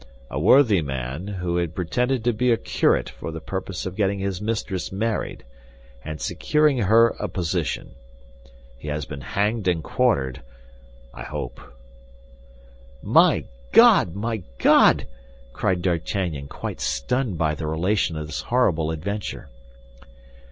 [0.31, 4.17] A worthy man, who had pretended to be a curate for the purpose of getting
[4.17, 5.43] his mistress married,
[6.03, 7.91] and securing her a position.
[8.79, 10.41] He has been hanged and quartered,
[11.13, 11.61] I hope."
[13.03, 13.43] "My
[13.73, 15.05] God, my God!"
[15.53, 19.49] cried D'Artagnan, quite stunned by the relation of this horrible adventure.